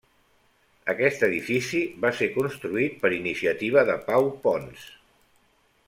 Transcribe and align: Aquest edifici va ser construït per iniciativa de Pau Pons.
Aquest 0.93 1.25
edifici 1.27 1.81
va 2.07 2.11
ser 2.21 2.29
construït 2.39 2.97
per 3.05 3.13
iniciativa 3.21 3.85
de 3.91 3.99
Pau 4.09 4.31
Pons. 4.47 4.91